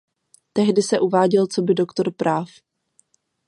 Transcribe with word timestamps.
Tehdy 0.53 0.81
se 0.81 0.99
uváděl 0.99 1.47
coby 1.47 1.73
doktor 1.73 2.11
práv. 2.11 2.49